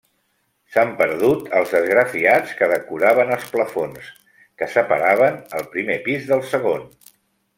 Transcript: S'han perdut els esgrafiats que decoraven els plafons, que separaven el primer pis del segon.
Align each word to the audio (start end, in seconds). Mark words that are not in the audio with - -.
S'han 0.75 0.93
perdut 1.01 1.51
els 1.59 1.73
esgrafiats 1.79 2.55
que 2.61 2.69
decoraven 2.71 3.35
els 3.37 3.45
plafons, 3.57 4.09
que 4.63 4.71
separaven 4.77 5.39
el 5.61 5.69
primer 5.77 5.99
pis 6.09 6.29
del 6.33 6.45
segon. 6.55 6.87